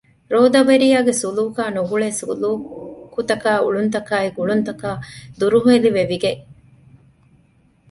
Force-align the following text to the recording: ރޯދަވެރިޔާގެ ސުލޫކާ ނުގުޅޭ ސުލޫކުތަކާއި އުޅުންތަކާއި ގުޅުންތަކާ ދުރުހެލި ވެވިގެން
ރޯދަވެރިޔާގެ 0.33 1.13
ސުލޫކާ 1.21 1.63
ނުގުޅޭ 1.75 2.05
ސުލޫކުތަކާއި 2.19 3.61
އުޅުންތަކާއި 3.65 4.27
ގުޅުންތަކާ 4.37 4.89
ދުރުހެލި 5.39 5.89
ވެވިގެން 5.97 6.41